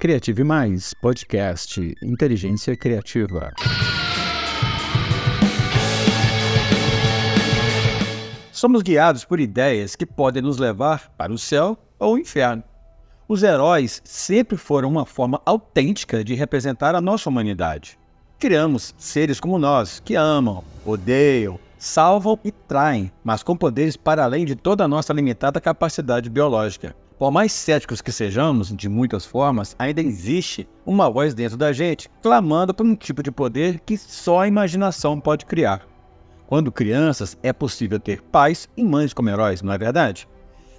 Criative 0.00 0.42
Mais, 0.42 0.94
podcast 0.94 1.94
Inteligência 2.02 2.74
Criativa. 2.74 3.52
Somos 8.50 8.80
guiados 8.80 9.26
por 9.26 9.38
ideias 9.38 9.94
que 9.94 10.06
podem 10.06 10.42
nos 10.42 10.56
levar 10.56 11.10
para 11.18 11.30
o 11.30 11.36
céu 11.36 11.76
ou 11.98 12.14
o 12.14 12.18
inferno. 12.18 12.64
Os 13.28 13.42
heróis 13.42 14.00
sempre 14.02 14.56
foram 14.56 14.88
uma 14.88 15.04
forma 15.04 15.42
autêntica 15.44 16.24
de 16.24 16.34
representar 16.34 16.94
a 16.94 17.00
nossa 17.02 17.28
humanidade. 17.28 17.98
Criamos 18.38 18.94
seres 18.96 19.38
como 19.38 19.58
nós, 19.58 20.00
que 20.00 20.14
amam, 20.14 20.64
odeiam, 20.82 21.60
salvam 21.78 22.38
e 22.42 22.50
traem, 22.50 23.12
mas 23.22 23.42
com 23.42 23.54
poderes 23.54 23.98
para 23.98 24.24
além 24.24 24.46
de 24.46 24.56
toda 24.56 24.82
a 24.82 24.88
nossa 24.88 25.12
limitada 25.12 25.60
capacidade 25.60 26.30
biológica. 26.30 26.96
Por 27.20 27.30
mais 27.30 27.52
céticos 27.52 28.00
que 28.00 28.10
sejamos, 28.10 28.74
de 28.74 28.88
muitas 28.88 29.26
formas, 29.26 29.76
ainda 29.78 30.00
existe 30.00 30.66
uma 30.86 31.10
voz 31.10 31.34
dentro 31.34 31.54
da 31.54 31.70
gente 31.70 32.08
clamando 32.22 32.72
por 32.72 32.86
um 32.86 32.96
tipo 32.96 33.22
de 33.22 33.30
poder 33.30 33.78
que 33.80 33.98
só 33.98 34.40
a 34.40 34.48
imaginação 34.48 35.20
pode 35.20 35.44
criar. 35.44 35.86
Quando 36.46 36.72
crianças, 36.72 37.36
é 37.42 37.52
possível 37.52 38.00
ter 38.00 38.22
pais 38.22 38.70
e 38.74 38.82
mães 38.82 39.12
como 39.12 39.28
heróis, 39.28 39.60
não 39.60 39.70
é 39.70 39.76
verdade? 39.76 40.26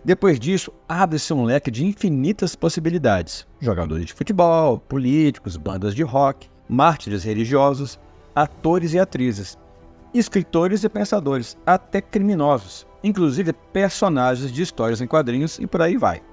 Depois 0.03 0.39
disso, 0.39 0.73
abre-se 0.89 1.31
um 1.31 1.43
leque 1.43 1.69
de 1.69 1.85
infinitas 1.85 2.55
possibilidades: 2.55 3.45
jogadores 3.59 4.07
de 4.07 4.13
futebol, 4.13 4.79
políticos, 4.79 5.57
bandas 5.57 5.93
de 5.93 6.01
rock, 6.01 6.49
mártires 6.67 7.23
religiosos, 7.23 7.99
atores 8.33 8.95
e 8.95 8.99
atrizes, 8.99 9.59
escritores 10.11 10.83
e 10.83 10.89
pensadores, 10.89 11.55
até 11.67 12.01
criminosos, 12.01 12.87
inclusive 13.03 13.53
personagens 13.71 14.51
de 14.51 14.63
histórias 14.63 15.01
em 15.01 15.05
quadrinhos 15.05 15.59
e 15.59 15.67
por 15.67 15.83
aí 15.83 15.97
vai. 15.97 16.30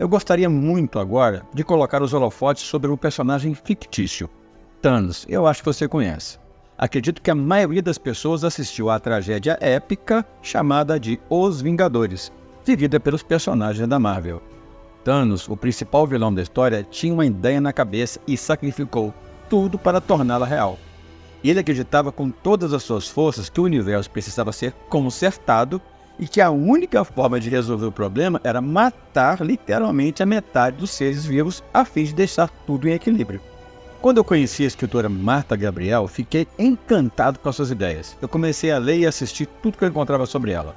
Eu 0.00 0.08
gostaria 0.08 0.48
muito 0.48 0.98
agora 0.98 1.42
de 1.52 1.62
colocar 1.62 2.02
os 2.02 2.14
holofotes 2.14 2.62
sobre 2.62 2.90
um 2.90 2.96
personagem 2.96 3.54
fictício, 3.54 4.30
Thanos. 4.80 5.26
Eu 5.28 5.46
acho 5.46 5.60
que 5.60 5.66
você 5.66 5.86
conhece. 5.86 6.38
Acredito 6.78 7.20
que 7.20 7.30
a 7.30 7.34
maioria 7.34 7.82
das 7.82 7.98
pessoas 7.98 8.42
assistiu 8.42 8.88
à 8.88 8.98
tragédia 8.98 9.58
épica 9.60 10.26
chamada 10.40 10.98
de 10.98 11.20
Os 11.28 11.60
Vingadores, 11.60 12.32
vivida 12.64 12.98
pelos 12.98 13.22
personagens 13.22 13.86
da 13.86 13.98
Marvel. 13.98 14.40
Thanos, 15.04 15.46
o 15.46 15.54
principal 15.54 16.06
vilão 16.06 16.32
da 16.32 16.40
história, 16.40 16.82
tinha 16.82 17.12
uma 17.12 17.26
ideia 17.26 17.60
na 17.60 17.70
cabeça 17.70 18.18
e 18.26 18.38
sacrificou 18.38 19.12
tudo 19.50 19.78
para 19.78 20.00
torná-la 20.00 20.46
real. 20.46 20.78
Ele 21.44 21.60
acreditava 21.60 22.10
com 22.10 22.30
todas 22.30 22.72
as 22.72 22.82
suas 22.82 23.06
forças 23.06 23.50
que 23.50 23.60
o 23.60 23.64
universo 23.64 24.10
precisava 24.10 24.50
ser 24.50 24.72
consertado 24.88 25.78
e 26.20 26.28
que 26.28 26.40
a 26.40 26.50
única 26.50 27.02
forma 27.02 27.40
de 27.40 27.48
resolver 27.48 27.86
o 27.86 27.92
problema 27.92 28.38
era 28.44 28.60
matar 28.60 29.40
literalmente 29.40 30.22
a 30.22 30.26
metade 30.26 30.76
dos 30.76 30.90
seres 30.90 31.24
vivos 31.24 31.64
a 31.72 31.82
fim 31.82 32.04
de 32.04 32.12
deixar 32.12 32.50
tudo 32.66 32.86
em 32.86 32.92
equilíbrio. 32.92 33.40
Quando 34.02 34.18
eu 34.18 34.24
conheci 34.24 34.64
a 34.64 34.66
escritora 34.66 35.08
Marta 35.08 35.56
Gabriel, 35.56 36.06
fiquei 36.06 36.46
encantado 36.58 37.38
com 37.38 37.48
as 37.48 37.56
suas 37.56 37.70
ideias. 37.70 38.16
Eu 38.20 38.28
comecei 38.28 38.70
a 38.70 38.78
ler 38.78 38.98
e 38.98 39.06
assistir 39.06 39.46
tudo 39.62 39.78
que 39.78 39.84
eu 39.84 39.88
encontrava 39.88 40.26
sobre 40.26 40.52
ela. 40.52 40.76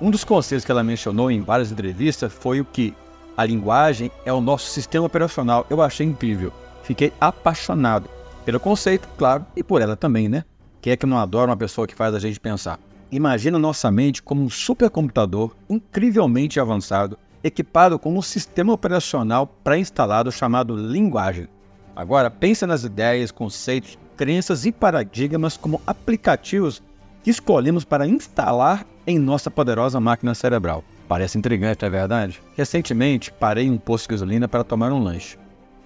Um 0.00 0.10
dos 0.10 0.22
conceitos 0.22 0.64
que 0.64 0.70
ela 0.70 0.84
mencionou 0.84 1.30
em 1.30 1.40
várias 1.40 1.72
entrevistas 1.72 2.32
foi 2.32 2.60
o 2.60 2.64
que 2.64 2.94
a 3.36 3.44
linguagem 3.44 4.10
é 4.24 4.32
o 4.32 4.40
nosso 4.40 4.70
sistema 4.70 5.06
operacional. 5.06 5.66
Eu 5.70 5.80
achei 5.80 6.06
incrível. 6.06 6.52
Fiquei 6.82 7.10
apaixonado 7.18 8.08
pelo 8.44 8.60
conceito, 8.60 9.08
claro, 9.16 9.46
e 9.56 9.62
por 9.62 9.80
ela 9.80 9.96
também, 9.96 10.28
né? 10.28 10.44
Quem 10.82 10.92
é 10.92 10.96
que 10.96 11.06
não 11.06 11.18
adora 11.18 11.50
uma 11.50 11.56
pessoa 11.56 11.86
que 11.86 11.94
faz 11.94 12.14
a 12.14 12.18
gente 12.18 12.38
pensar? 12.38 12.78
Imagina 13.14 13.60
nossa 13.60 13.92
mente 13.92 14.20
como 14.20 14.42
um 14.42 14.50
supercomputador 14.50 15.54
incrivelmente 15.70 16.58
avançado, 16.58 17.16
equipado 17.44 17.96
com 17.96 18.18
um 18.18 18.20
sistema 18.20 18.72
operacional 18.72 19.46
pré-instalado 19.46 20.32
chamado 20.32 20.74
linguagem. 20.74 21.46
Agora, 21.94 22.28
pense 22.28 22.66
nas 22.66 22.82
ideias, 22.82 23.30
conceitos, 23.30 23.96
crenças 24.16 24.66
e 24.66 24.72
paradigmas 24.72 25.56
como 25.56 25.80
aplicativos 25.86 26.82
que 27.22 27.30
escolhemos 27.30 27.84
para 27.84 28.04
instalar 28.04 28.84
em 29.06 29.16
nossa 29.16 29.48
poderosa 29.48 30.00
máquina 30.00 30.34
cerebral. 30.34 30.82
Parece 31.06 31.38
intrigante, 31.38 31.84
é 31.84 31.88
verdade? 31.88 32.42
Recentemente, 32.56 33.30
parei 33.30 33.66
em 33.66 33.70
um 33.70 33.78
posto 33.78 34.08
de 34.08 34.14
gasolina 34.14 34.48
para 34.48 34.64
tomar 34.64 34.90
um 34.90 35.00
lanche. 35.00 35.38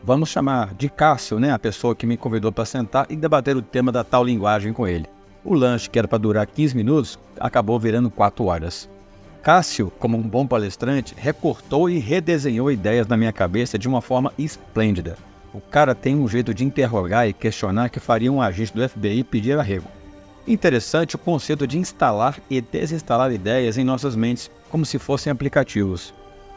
Vamos 0.03 0.31
chamar 0.31 0.73
de 0.73 0.89
Cássio, 0.89 1.39
né, 1.39 1.53
a 1.53 1.59
pessoa 1.59 1.95
que 1.95 2.07
me 2.07 2.17
convidou 2.17 2.51
para 2.51 2.65
sentar 2.65 3.05
e 3.11 3.17
debater 3.17 3.55
o 3.55 3.61
tema 3.61 3.93
da 3.93 4.03
tal 4.03 4.25
linguagem 4.25 4.73
com 4.73 4.89
ele. 4.89 5.18
O 5.51 5.55
lanche, 5.55 5.89
que 5.89 5.99
era 5.99 6.07
para 6.07 6.19
durar 6.19 6.47
15 6.47 6.77
minutos, 6.77 7.19
acabou 7.41 7.81
virando 7.81 8.11
4 8.11 8.45
horas. 8.45 8.87
Cássio, 9.43 9.91
como 9.99 10.19
um 10.19 10.21
bom 10.21 10.47
palestrante, 10.47 11.15
recortou 11.17 11.89
e 11.89 11.99
redesenhou 11.99 12.71
ideias 12.71 13.07
na 13.07 13.17
minha 13.17 13.33
cabeça 13.33 13.79
de 13.79 13.89
uma 13.89 14.03
forma 14.03 14.31
esplêndida. 14.39 15.17
O 15.55 15.59
cara 15.59 15.95
tem 15.95 16.15
um 16.15 16.29
jeito 16.29 16.53
de 16.53 16.67
interrogar 16.67 17.27
e 17.27 17.33
questionar 17.33 17.89
que 17.89 17.99
faria 17.99 18.31
um 18.31 18.43
agente 18.43 18.75
do 18.75 18.87
FBI 18.87 19.25
pedir 19.25 19.59
arrego. 19.59 19.89
Interessante 20.47 21.17
o 21.17 21.19
conceito 21.19 21.67
de 21.67 21.79
instalar 21.79 22.39
e 22.51 22.61
desinstalar 22.61 23.33
ideias 23.33 23.79
em 23.79 23.85
nossas 23.85 24.15
mentes 24.15 24.51
como 24.69 24.85
se 24.85 24.99
fossem 24.99 25.31
aplicativos. 25.33 26.13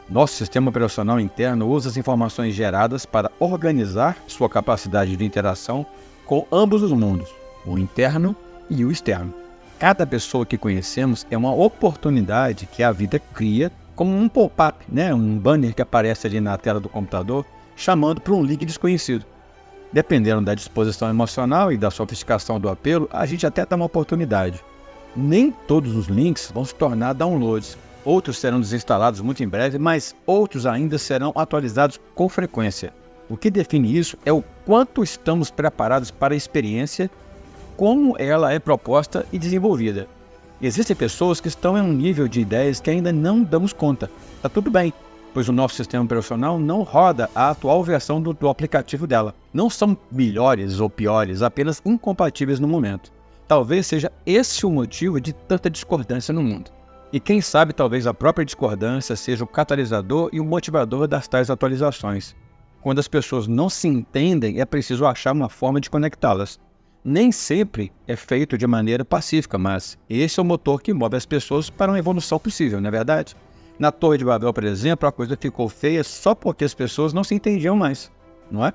Nosso 0.06 0.34
sistema 0.34 0.68
operacional 0.68 1.18
interno 1.18 1.66
usa 1.66 1.88
as 1.88 1.96
informações 1.96 2.54
geradas 2.54 3.06
para 3.06 3.32
organizar 3.40 4.18
sua 4.26 4.50
capacidade 4.50 5.16
de 5.16 5.24
interação 5.24 5.86
com 6.26 6.46
ambos 6.52 6.82
os 6.82 6.92
mundos, 6.92 7.30
o 7.64 7.78
interno 7.78 8.36
e 8.72 8.84
o 8.84 8.90
externo. 8.90 9.34
Cada 9.78 10.06
pessoa 10.06 10.46
que 10.46 10.56
conhecemos 10.56 11.26
é 11.30 11.36
uma 11.36 11.52
oportunidade 11.52 12.66
que 12.66 12.82
a 12.82 12.92
vida 12.92 13.18
cria, 13.18 13.70
como 13.94 14.16
um 14.16 14.28
pop-up, 14.28 14.84
né? 14.88 15.12
um 15.12 15.36
banner 15.36 15.74
que 15.74 15.82
aparece 15.82 16.26
ali 16.26 16.40
na 16.40 16.56
tela 16.56 16.80
do 16.80 16.88
computador, 16.88 17.44
chamando 17.76 18.20
para 18.20 18.32
um 18.32 18.42
link 18.42 18.64
desconhecido. 18.64 19.26
Dependendo 19.92 20.40
da 20.40 20.54
disposição 20.54 21.10
emocional 21.10 21.70
e 21.70 21.76
da 21.76 21.90
sofisticação 21.90 22.58
do 22.58 22.68
apelo, 22.68 23.08
a 23.12 23.26
gente 23.26 23.46
até 23.46 23.66
dá 23.66 23.76
uma 23.76 23.84
oportunidade. 23.84 24.64
Nem 25.14 25.50
todos 25.50 25.94
os 25.94 26.06
links 26.06 26.50
vão 26.54 26.64
se 26.64 26.74
tornar 26.74 27.12
downloads. 27.12 27.76
Outros 28.04 28.38
serão 28.38 28.60
desinstalados 28.60 29.20
muito 29.20 29.44
em 29.44 29.48
breve, 29.48 29.78
mas 29.78 30.16
outros 30.24 30.64
ainda 30.64 30.96
serão 30.96 31.32
atualizados 31.36 32.00
com 32.14 32.28
frequência. 32.28 32.92
O 33.28 33.36
que 33.36 33.50
define 33.50 33.96
isso 33.96 34.16
é 34.24 34.32
o 34.32 34.42
quanto 34.64 35.02
estamos 35.02 35.50
preparados 35.50 36.10
para 36.10 36.34
a 36.34 36.36
experiência 36.36 37.10
como 37.76 38.16
ela 38.18 38.52
é 38.52 38.58
proposta 38.58 39.26
e 39.32 39.38
desenvolvida. 39.38 40.08
Existem 40.60 40.94
pessoas 40.94 41.40
que 41.40 41.48
estão 41.48 41.76
em 41.76 41.80
um 41.80 41.92
nível 41.92 42.28
de 42.28 42.40
ideias 42.40 42.80
que 42.80 42.88
ainda 42.88 43.12
não 43.12 43.42
damos 43.42 43.72
conta. 43.72 44.08
Tá 44.40 44.48
tudo 44.48 44.70
bem, 44.70 44.92
pois 45.34 45.48
o 45.48 45.52
nosso 45.52 45.74
sistema 45.74 46.04
operacional 46.04 46.58
não 46.58 46.82
roda 46.82 47.28
a 47.34 47.50
atual 47.50 47.82
versão 47.82 48.22
do, 48.22 48.32
do 48.32 48.48
aplicativo 48.48 49.06
dela. 49.06 49.34
Não 49.52 49.68
são 49.68 49.96
melhores 50.10 50.78
ou 50.78 50.88
piores, 50.88 51.42
apenas 51.42 51.82
incompatíveis 51.84 52.60
no 52.60 52.68
momento. 52.68 53.10
Talvez 53.48 53.86
seja 53.86 54.12
esse 54.24 54.64
o 54.64 54.70
motivo 54.70 55.20
de 55.20 55.32
tanta 55.32 55.68
discordância 55.68 56.32
no 56.32 56.42
mundo. 56.42 56.70
E 57.12 57.18
quem 57.18 57.40
sabe 57.40 57.72
talvez 57.72 58.06
a 58.06 58.14
própria 58.14 58.44
discordância 58.44 59.16
seja 59.16 59.44
o 59.44 59.48
catalisador 59.48 60.30
e 60.32 60.40
o 60.40 60.44
motivador 60.44 61.08
das 61.08 61.26
tais 61.26 61.50
atualizações. 61.50 62.34
Quando 62.80 63.00
as 63.00 63.08
pessoas 63.08 63.46
não 63.46 63.68
se 63.68 63.88
entendem, 63.88 64.60
é 64.60 64.64
preciso 64.64 65.04
achar 65.04 65.32
uma 65.32 65.48
forma 65.48 65.80
de 65.80 65.90
conectá-las 65.90 66.58
nem 67.04 67.32
sempre 67.32 67.92
é 68.06 68.14
feito 68.14 68.56
de 68.56 68.66
maneira 68.66 69.04
pacífica, 69.04 69.58
mas 69.58 69.98
esse 70.08 70.38
é 70.38 70.42
o 70.42 70.46
motor 70.46 70.80
que 70.80 70.92
move 70.92 71.16
as 71.16 71.26
pessoas 71.26 71.68
para 71.68 71.90
uma 71.90 71.98
evolução 71.98 72.38
possível, 72.38 72.80
não 72.80 72.88
é 72.88 72.90
verdade? 72.90 73.34
Na 73.78 73.90
Torre 73.90 74.18
de 74.18 74.24
Babel, 74.24 74.52
por 74.52 74.64
exemplo, 74.64 75.08
a 75.08 75.12
coisa 75.12 75.36
ficou 75.36 75.68
feia 75.68 76.04
só 76.04 76.34
porque 76.34 76.64
as 76.64 76.74
pessoas 76.74 77.12
não 77.12 77.24
se 77.24 77.34
entendiam 77.34 77.74
mais, 77.74 78.10
não 78.50 78.64
é? 78.64 78.72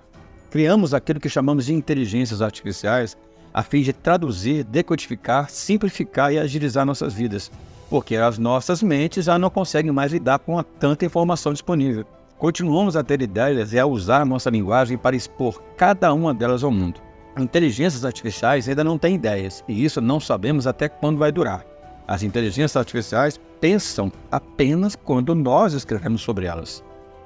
Criamos 0.52 0.94
aquilo 0.94 1.20
que 1.20 1.30
chamamos 1.30 1.68
de 1.68 1.74
inteligências 1.74 2.42
artificiais 2.42 3.18
a 3.54 3.64
fim 3.64 3.82
de 3.82 3.94
traduzir, 3.94 4.64
decodificar, 4.66 5.50
simplificar 5.50 6.34
e 6.34 6.38
agilizar 6.38 6.86
nossas 6.86 7.14
vidas, 7.14 7.50
porque 7.90 8.18
as 8.18 8.38
nossas 8.38 8.84
mentes 8.84 9.26
já 9.26 9.40
não 9.40 9.50
conseguem 9.50 9.92
mais 9.92 10.12
lidar 10.12 10.40
com 10.40 10.62
tanta 10.62 11.06
informação 11.06 11.54
disponível. 11.54 12.06
Continuamos 12.38 12.96
a 12.98 13.04
ter 13.04 13.22
ideias 13.22 13.72
e 13.72 13.80
a 13.80 13.86
usar 13.86 14.26
nossa 14.26 14.50
linguagem 14.50 14.98
para 14.98 15.16
expor 15.16 15.62
cada 15.78 16.14
uma 16.14 16.34
delas 16.34 16.64
ao 16.64 16.70
mundo 16.70 17.07
inteligências 17.40 18.06
artificiais 18.06 18.68
ainda 18.68 18.84
não 18.84 18.98
têm 18.98 19.16
ideias, 19.16 19.64
e 19.68 19.84
isso 19.84 20.02
não 20.02 20.20
sabemos 20.20 20.68
até 20.68 20.90
quando 20.90 21.18
vai 21.18 21.32
durar. 21.32 21.66
As 22.08 22.24
inteligências 22.24 22.78
artificiais 22.78 23.40
pensam 23.60 24.12
apenas 24.32 24.96
quando 24.96 25.36
nós 25.36 25.74
escrevemos 25.74 26.22
sobre 26.22 26.46
elas. 26.46 26.84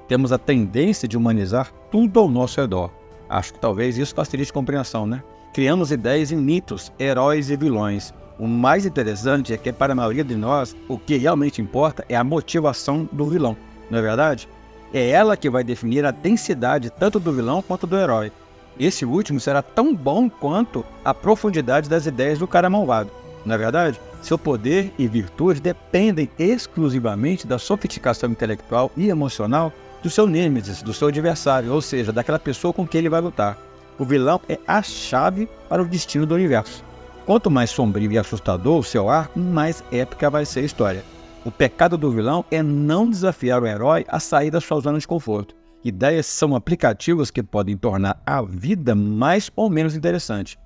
Temos 0.08 0.32
a 0.32 0.38
tendência 0.38 1.06
de 1.06 1.16
humanizar 1.16 1.72
tudo 1.90 2.20
ao 2.20 2.28
nosso 2.28 2.60
redor. 2.60 2.90
Acho 3.28 3.54
que 3.54 3.60
talvez 3.60 3.96
isso 3.96 4.14
facilite 4.14 4.52
compreensão, 4.52 5.06
né? 5.06 5.22
Criamos 5.54 5.92
ideias 5.92 6.32
em 6.32 6.36
mitos, 6.36 6.92
heróis 6.98 7.50
e 7.50 7.56
vilões. 7.56 8.12
O 8.38 8.46
mais 8.48 8.84
interessante 8.84 9.52
é 9.52 9.56
que, 9.56 9.72
para 9.72 9.92
a 9.92 9.96
maioria 9.96 10.24
de 10.24 10.34
nós, 10.34 10.74
o 10.88 10.98
que 10.98 11.16
realmente 11.16 11.62
importa 11.62 12.04
é 12.08 12.16
a 12.16 12.24
motivação 12.24 13.08
do 13.12 13.26
vilão, 13.26 13.56
não 13.90 13.98
é 13.98 14.02
verdade? 14.02 14.48
É 14.92 15.10
ela 15.10 15.36
que 15.36 15.48
vai 15.48 15.62
definir 15.62 16.04
a 16.04 16.10
densidade 16.10 16.90
tanto 16.90 17.20
do 17.20 17.32
vilão 17.32 17.62
quanto 17.62 17.86
do 17.86 17.96
herói. 17.96 18.32
Esse 18.78 19.04
último 19.04 19.38
será 19.38 19.62
tão 19.62 19.94
bom 19.94 20.28
quanto 20.28 20.84
a 21.04 21.12
profundidade 21.12 21.88
das 21.88 22.06
ideias 22.06 22.38
do 22.38 22.46
cara 22.46 22.70
malvado. 22.70 23.10
Na 23.44 23.54
é 23.54 23.58
verdade, 23.58 24.00
seu 24.22 24.38
poder 24.38 24.92
e 24.98 25.08
virtude 25.08 25.60
dependem 25.60 26.30
exclusivamente 26.38 27.46
da 27.46 27.58
sofisticação 27.58 28.30
intelectual 28.30 28.90
e 28.96 29.08
emocional 29.08 29.72
do 30.02 30.08
seu 30.08 30.26
nêmesis, 30.26 30.82
do 30.82 30.94
seu 30.94 31.08
adversário, 31.08 31.72
ou 31.72 31.82
seja, 31.82 32.12
daquela 32.12 32.38
pessoa 32.38 32.72
com 32.72 32.86
quem 32.86 33.00
ele 33.00 33.08
vai 33.08 33.20
lutar. 33.20 33.58
O 33.98 34.04
vilão 34.04 34.40
é 34.48 34.58
a 34.66 34.82
chave 34.82 35.48
para 35.68 35.82
o 35.82 35.86
destino 35.86 36.26
do 36.26 36.34
universo. 36.34 36.84
Quanto 37.26 37.50
mais 37.50 37.70
sombrio 37.70 38.10
e 38.10 38.18
assustador 38.18 38.78
o 38.78 38.84
seu 38.84 39.08
ar, 39.08 39.30
mais 39.36 39.82
épica 39.92 40.30
vai 40.30 40.44
ser 40.44 40.60
a 40.60 40.64
história. 40.64 41.04
O 41.44 41.50
pecado 41.50 41.96
do 41.96 42.10
vilão 42.10 42.44
é 42.50 42.62
não 42.62 43.08
desafiar 43.08 43.62
o 43.62 43.66
herói 43.66 44.04
a 44.08 44.18
sair 44.18 44.50
da 44.50 44.60
sua 44.60 44.80
zona 44.80 44.98
de 44.98 45.06
conforto. 45.06 45.54
Ideias 45.84 46.26
são 46.26 46.54
aplicativos 46.54 47.30
que 47.30 47.42
podem 47.42 47.76
tornar 47.76 48.22
a 48.24 48.40
vida 48.40 48.94
mais 48.94 49.50
ou 49.56 49.68
menos 49.68 49.96
interessante. 49.96 50.56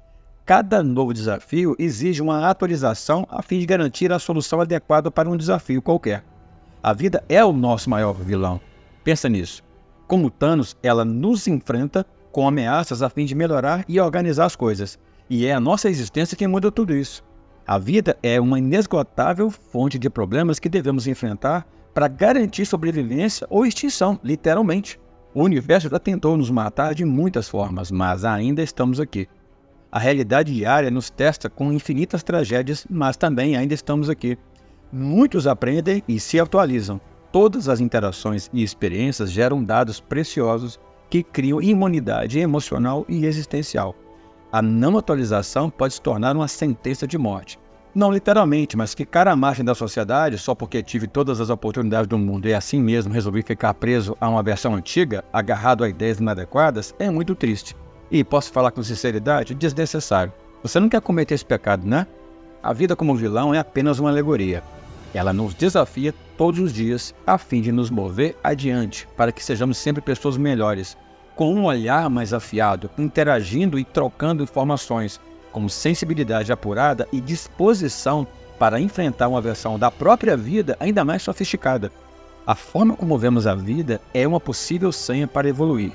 Cada 0.44 0.82
novo 0.82 1.14
desafio 1.14 1.74
exige 1.78 2.20
uma 2.20 2.48
atualização 2.48 3.26
a 3.30 3.42
fim 3.42 3.58
de 3.58 3.66
garantir 3.66 4.12
a 4.12 4.18
solução 4.18 4.60
adequada 4.60 5.10
para 5.10 5.28
um 5.28 5.36
desafio 5.36 5.80
qualquer. 5.80 6.22
A 6.82 6.92
vida 6.92 7.24
é 7.28 7.42
o 7.42 7.52
nosso 7.52 7.88
maior 7.88 8.12
vilão. 8.12 8.60
Pensa 9.02 9.28
nisso. 9.28 9.64
Como 10.06 10.30
Thanos, 10.30 10.76
ela 10.82 11.04
nos 11.04 11.48
enfrenta 11.48 12.06
com 12.30 12.46
ameaças 12.46 13.00
a 13.02 13.08
fim 13.08 13.24
de 13.24 13.34
melhorar 13.34 13.84
e 13.88 13.98
organizar 13.98 14.44
as 14.44 14.54
coisas. 14.54 14.98
E 15.28 15.46
é 15.46 15.54
a 15.54 15.60
nossa 15.60 15.88
existência 15.88 16.36
que 16.36 16.46
muda 16.46 16.70
tudo 16.70 16.94
isso. 16.94 17.24
A 17.66 17.78
vida 17.78 18.16
é 18.22 18.40
uma 18.40 18.58
inesgotável 18.58 19.50
fonte 19.50 19.98
de 19.98 20.10
problemas 20.10 20.58
que 20.58 20.68
devemos 20.68 21.06
enfrentar 21.06 21.66
para 21.92 22.06
garantir 22.06 22.66
sobrevivência 22.66 23.46
ou 23.48 23.64
extinção, 23.64 24.20
literalmente. 24.22 25.00
O 25.36 25.42
universo 25.42 25.90
já 25.90 25.98
tentou 25.98 26.34
nos 26.34 26.50
matar 26.50 26.94
de 26.94 27.04
muitas 27.04 27.46
formas, 27.46 27.90
mas 27.90 28.24
ainda 28.24 28.62
estamos 28.62 28.98
aqui. 28.98 29.28
A 29.92 29.98
realidade 29.98 30.54
diária 30.54 30.90
nos 30.90 31.10
testa 31.10 31.50
com 31.50 31.70
infinitas 31.70 32.22
tragédias, 32.22 32.86
mas 32.88 33.18
também 33.18 33.54
ainda 33.54 33.74
estamos 33.74 34.08
aqui. 34.08 34.38
Muitos 34.90 35.46
aprendem 35.46 36.02
e 36.08 36.18
se 36.18 36.40
atualizam. 36.40 36.98
Todas 37.30 37.68
as 37.68 37.80
interações 37.80 38.48
e 38.50 38.62
experiências 38.62 39.30
geram 39.30 39.62
dados 39.62 40.00
preciosos 40.00 40.80
que 41.10 41.22
criam 41.22 41.60
imunidade 41.60 42.38
emocional 42.38 43.04
e 43.06 43.26
existencial. 43.26 43.94
A 44.50 44.62
não 44.62 44.96
atualização 44.96 45.68
pode 45.68 45.92
se 45.92 46.00
tornar 46.00 46.34
uma 46.34 46.48
sentença 46.48 47.06
de 47.06 47.18
morte. 47.18 47.58
Não 47.96 48.12
literalmente, 48.12 48.76
mas 48.76 48.92
ficar 48.92 49.26
à 49.26 49.34
margem 49.34 49.64
da 49.64 49.74
sociedade 49.74 50.36
só 50.36 50.54
porque 50.54 50.82
tive 50.82 51.06
todas 51.06 51.40
as 51.40 51.48
oportunidades 51.48 52.06
do 52.06 52.18
mundo 52.18 52.46
e 52.46 52.52
assim 52.52 52.78
mesmo 52.78 53.10
resolvi 53.10 53.40
ficar 53.40 53.72
preso 53.72 54.14
a 54.20 54.28
uma 54.28 54.42
versão 54.42 54.74
antiga, 54.74 55.24
agarrado 55.32 55.82
a 55.82 55.88
ideias 55.88 56.20
inadequadas, 56.20 56.94
é 56.98 57.08
muito 57.08 57.34
triste. 57.34 57.74
E 58.10 58.22
posso 58.22 58.52
falar 58.52 58.70
com 58.70 58.82
sinceridade, 58.82 59.54
desnecessário. 59.54 60.30
Você 60.62 60.78
não 60.78 60.90
quer 60.90 61.00
cometer 61.00 61.32
esse 61.32 61.44
pecado, 61.46 61.86
né? 61.86 62.06
A 62.62 62.70
vida 62.70 62.94
como 62.94 63.14
vilão 63.14 63.54
é 63.54 63.58
apenas 63.60 63.98
uma 63.98 64.10
alegoria. 64.10 64.62
Ela 65.14 65.32
nos 65.32 65.54
desafia 65.54 66.12
todos 66.36 66.60
os 66.60 66.74
dias 66.74 67.14
a 67.26 67.38
fim 67.38 67.62
de 67.62 67.72
nos 67.72 67.88
mover 67.88 68.36
adiante 68.44 69.08
para 69.16 69.32
que 69.32 69.42
sejamos 69.42 69.78
sempre 69.78 70.02
pessoas 70.02 70.36
melhores, 70.36 70.98
com 71.34 71.54
um 71.54 71.64
olhar 71.64 72.10
mais 72.10 72.34
afiado, 72.34 72.90
interagindo 72.98 73.78
e 73.78 73.84
trocando 73.84 74.42
informações, 74.42 75.18
com 75.56 75.70
sensibilidade 75.70 76.52
apurada 76.52 77.08
e 77.10 77.18
disposição 77.18 78.26
para 78.58 78.78
enfrentar 78.78 79.26
uma 79.26 79.40
versão 79.40 79.78
da 79.78 79.90
própria 79.90 80.36
vida 80.36 80.76
ainda 80.78 81.02
mais 81.02 81.22
sofisticada. 81.22 81.90
A 82.46 82.54
forma 82.54 82.94
como 82.94 83.16
vemos 83.16 83.46
a 83.46 83.54
vida 83.54 83.98
é 84.12 84.28
uma 84.28 84.38
possível 84.38 84.92
senha 84.92 85.26
para 85.26 85.48
evoluir. 85.48 85.92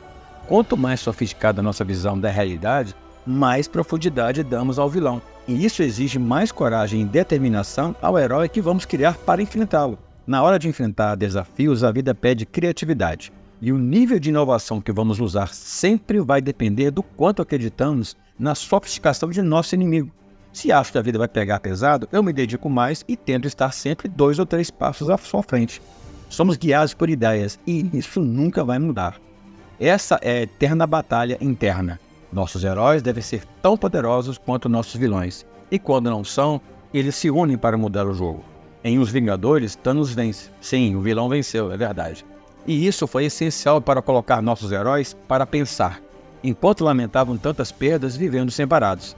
Quanto 0.48 0.76
mais 0.76 1.00
sofisticada 1.00 1.62
a 1.62 1.64
nossa 1.64 1.84
visão 1.84 2.20
da 2.20 2.32
realidade, 2.32 2.96
mais 3.24 3.68
profundidade 3.68 4.42
damos 4.42 4.80
ao 4.80 4.90
vilão. 4.90 5.22
E 5.48 5.64
isso 5.64 5.84
exige 5.84 6.18
mais 6.18 6.52
coragem 6.52 7.02
e 7.02 7.06
determinação 7.06 7.96
ao 8.02 8.18
herói 8.18 8.50
que 8.50 8.62
vamos 8.62 8.84
criar 8.84 9.16
para 9.16 9.44
enfrentá-lo. 9.44 10.00
Na 10.26 10.42
hora 10.42 10.58
de 10.58 10.70
enfrentar 10.70 11.14
desafios, 11.14 11.84
a 11.84 11.92
vida 11.92 12.16
pede 12.16 12.48
criatividade. 12.48 13.32
E 13.62 13.72
o 13.72 13.78
nível 13.78 14.20
de 14.20 14.30
inovação 14.30 14.82
que 14.82 14.92
vamos 14.92 15.20
usar 15.20 15.54
sempre 15.54 16.20
vai 16.20 16.42
depender 16.42 16.90
do 16.90 17.04
quanto 17.04 17.44
acreditamos 17.44 18.18
na 18.40 18.56
sofisticação 18.56 19.30
de 19.30 19.42
nosso 19.44 19.76
inimigo. 19.76 20.12
Se 20.52 20.72
acho 20.72 20.92
que 20.92 20.98
a 20.98 21.02
vida 21.02 21.20
vai 21.20 21.28
pegar 21.28 21.60
pesado, 21.60 22.10
eu 22.12 22.24
me 22.24 22.34
dedico 22.34 22.70
mais 22.70 23.06
e 23.08 23.16
tento 23.16 23.48
estar 23.48 23.72
sempre 23.72 24.08
dois 24.08 24.40
ou 24.40 24.48
três 24.48 24.72
passos 24.72 25.12
à 25.12 25.18
sua 25.18 25.44
frente. 25.44 25.80
Somos 26.28 26.58
guiados 26.58 26.96
por 26.96 27.10
ideias 27.10 27.60
e 27.68 27.88
isso 27.94 28.20
nunca 28.20 28.64
vai 28.64 28.80
mudar. 28.80 29.22
Essa 29.80 30.20
é 30.24 30.40
a 30.40 30.42
eterna 30.42 30.88
batalha 30.88 31.38
interna. 31.40 32.00
Nossos 32.34 32.64
heróis 32.64 33.02
devem 33.02 33.22
ser 33.22 33.44
tão 33.62 33.78
poderosos 33.78 34.38
quanto 34.38 34.70
nossos 34.70 34.96
vilões, 34.96 35.46
e 35.70 35.78
quando 35.78 36.10
não 36.10 36.24
são, 36.24 36.60
eles 36.94 37.16
se 37.16 37.30
unem 37.30 37.58
para 37.58 37.78
mudar 37.78 38.08
o 38.08 38.14
jogo. 38.14 38.44
Em 38.84 38.98
Os 38.98 39.12
Vingadores, 39.12 39.76
Thanos 39.76 40.14
vence. 40.14 40.50
Sim, 40.62 40.96
o 40.96 41.02
vilão 41.02 41.30
venceu, 41.30 41.72
é 41.72 41.78
verdade. 41.78 42.26
E 42.68 42.86
isso 42.88 43.08
foi 43.08 43.26
essencial 43.26 43.82
para 43.82 44.02
colocar 44.02 44.42
nossos 44.42 44.72
heróis 44.72 45.16
para 45.28 45.46
pensar, 45.46 46.00
enquanto 46.44 46.84
lamentavam 46.84 47.38
tantas 47.38 47.72
perdas 47.72 48.16
vivendo 48.16 48.52
separados. 48.52 49.16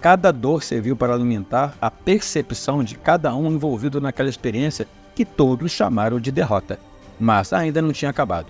Cada 0.00 0.30
dor 0.30 0.62
serviu 0.62 0.94
para 0.94 1.14
alimentar 1.14 1.76
a 1.80 1.90
percepção 1.90 2.84
de 2.84 2.94
cada 2.94 3.34
um 3.34 3.50
envolvido 3.50 4.00
naquela 4.00 4.28
experiência 4.28 4.86
que 5.14 5.24
todos 5.24 5.72
chamaram 5.72 6.20
de 6.20 6.30
derrota. 6.30 6.78
Mas 7.18 7.52
ainda 7.52 7.80
não 7.80 7.92
tinha 7.92 8.10
acabado. 8.10 8.48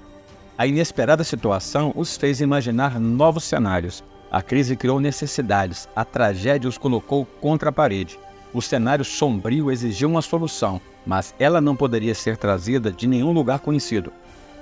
A 0.58 0.66
inesperada 0.66 1.24
situação 1.24 1.92
os 1.94 2.16
fez 2.16 2.40
imaginar 2.40 2.98
novos 2.98 3.44
cenários. 3.44 4.02
A 4.30 4.42
crise 4.42 4.76
criou 4.76 4.98
necessidades, 4.98 5.88
a 5.94 6.04
tragédia 6.04 6.68
os 6.68 6.78
colocou 6.78 7.24
contra 7.40 7.70
a 7.70 7.72
parede. 7.72 8.18
O 8.52 8.62
cenário 8.62 9.04
sombrio 9.04 9.70
exigiu 9.70 10.08
uma 10.08 10.22
solução, 10.22 10.80
mas 11.06 11.34
ela 11.38 11.60
não 11.60 11.76
poderia 11.76 12.14
ser 12.14 12.36
trazida 12.36 12.90
de 12.90 13.06
nenhum 13.06 13.32
lugar 13.32 13.58
conhecido. 13.58 14.12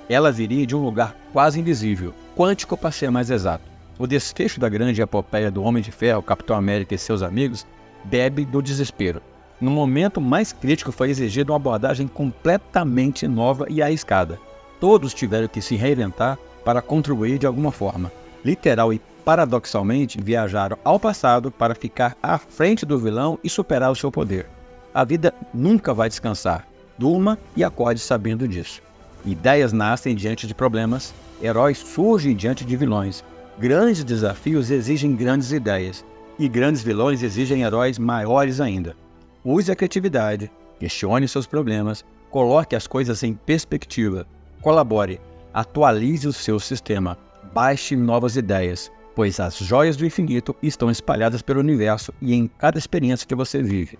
Ela 0.09 0.31
viria 0.31 0.65
de 0.65 0.75
um 0.75 0.83
lugar 0.83 1.15
quase 1.31 1.59
invisível, 1.59 2.13
quântico 2.35 2.77
para 2.77 2.91
ser 2.91 3.09
mais 3.09 3.29
exato. 3.29 3.63
O 3.97 4.07
desfecho 4.07 4.59
da 4.59 4.69
grande 4.69 5.01
epopeia 5.01 5.51
do 5.51 5.63
Homem 5.63 5.83
de 5.83 5.91
Ferro, 5.91 6.21
Capitão 6.21 6.55
América 6.55 6.95
e 6.95 6.97
seus 6.97 7.21
amigos 7.21 7.65
bebe 8.03 8.43
do 8.43 8.61
desespero. 8.61 9.21
No 9.61 9.71
momento 9.71 10.19
mais 10.19 10.51
crítico 10.51 10.91
foi 10.91 11.09
exigida 11.09 11.51
uma 11.51 11.57
abordagem 11.57 12.07
completamente 12.07 13.27
nova 13.27 13.65
e 13.69 13.81
arriscada 13.81 14.39
todos 14.83 15.13
tiveram 15.13 15.47
que 15.47 15.61
se 15.61 15.77
reinventar 15.77 16.37
para 16.65 16.81
contribuir 16.81 17.39
de 17.39 17.47
alguma 17.47 17.71
forma. 17.71 18.11
Literal 18.43 18.91
e 18.91 18.99
paradoxalmente, 19.23 20.19
viajaram 20.21 20.77
ao 20.83 20.99
passado 20.99 21.49
para 21.49 21.73
ficar 21.73 22.17
à 22.21 22.37
frente 22.37 22.85
do 22.85 22.99
vilão 22.99 23.39
e 23.41 23.49
superar 23.49 23.89
o 23.89 23.95
seu 23.95 24.11
poder. 24.11 24.45
A 24.93 25.05
vida 25.05 25.33
nunca 25.53 25.93
vai 25.93 26.09
descansar. 26.09 26.67
Durma 26.97 27.39
e 27.55 27.63
acorde 27.63 28.01
sabendo 28.01 28.45
disso. 28.45 28.81
Ideias 29.25 29.71
nascem 29.71 30.15
diante 30.15 30.45
de 30.47 30.53
problemas, 30.53 31.13
heróis 31.41 31.77
surgem 31.77 32.35
diante 32.35 32.65
de 32.65 32.75
vilões. 32.75 33.23
Grandes 33.57 34.03
desafios 34.03 34.69
exigem 34.69 35.15
grandes 35.15 35.51
ideias, 35.51 36.05
e 36.37 36.47
grandes 36.47 36.81
vilões 36.81 37.21
exigem 37.23 37.61
heróis 37.61 37.97
maiores 37.99 38.59
ainda. 38.59 38.95
Use 39.43 39.71
a 39.71 39.75
criatividade, 39.75 40.51
questione 40.79 41.27
seus 41.27 41.45
problemas, 41.45 42.03
coloque 42.29 42.75
as 42.75 42.87
coisas 42.87 43.21
em 43.23 43.33
perspectiva 43.33 44.25
Colabore, 44.63 45.19
atualize 45.53 46.25
o 46.25 46.31
seu 46.31 46.57
sistema, 46.57 47.17
baixe 47.53 47.97
novas 47.97 48.37
ideias, 48.37 48.89
pois 49.13 49.37
as 49.37 49.57
joias 49.57 49.97
do 49.97 50.05
infinito 50.05 50.55
estão 50.63 50.89
espalhadas 50.89 51.41
pelo 51.41 51.59
universo 51.59 52.13
e 52.21 52.33
em 52.33 52.47
cada 52.47 52.79
experiência 52.79 53.27
que 53.27 53.35
você 53.35 53.61
vive. 53.61 53.99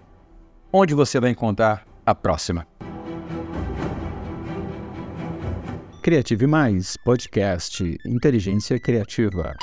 Onde 0.71 0.93
você 0.93 1.19
vai 1.19 1.31
encontrar 1.31 1.85
a 2.05 2.15
próxima? 2.15 2.65
Criative 6.03 6.45
Mais, 6.47 6.97
podcast 6.97 7.97
Inteligência 8.05 8.77
Criativa. 8.77 9.55